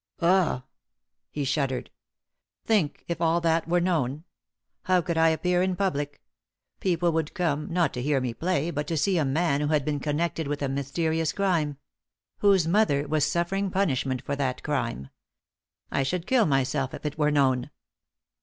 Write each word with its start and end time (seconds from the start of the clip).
Ugh!" 0.19 0.63
He 1.29 1.43
shuddered. 1.43 1.91
"Think, 2.65 3.05
if 3.07 3.21
all 3.21 3.39
that 3.41 3.67
were 3.67 3.79
known! 3.79 4.23
How 4.85 4.99
could 4.99 5.15
I 5.15 5.29
appear 5.29 5.61
in 5.61 5.75
public? 5.75 6.23
People 6.79 7.11
would 7.11 7.35
come, 7.35 7.71
not 7.71 7.93
to 7.93 8.01
hear 8.01 8.19
me 8.19 8.33
play, 8.33 8.71
but 8.71 8.87
to 8.87 8.97
see 8.97 9.19
a 9.19 9.23
man 9.25 9.61
who 9.61 9.67
had 9.67 9.85
been 9.85 9.99
connected 9.99 10.47
with 10.47 10.63
a 10.63 10.67
mysterious 10.69 11.31
crime 11.33 11.77
whose 12.39 12.67
mother 12.67 13.07
was 13.07 13.27
suffering 13.31 13.69
punishment 13.69 14.23
for 14.23 14.35
that 14.35 14.63
crime! 14.63 15.09
I 15.91 16.01
should 16.01 16.25
kill 16.25 16.47
myself 16.47 16.95
if 16.95 17.05
it 17.05 17.19
were 17.19 17.29
known." 17.29 17.69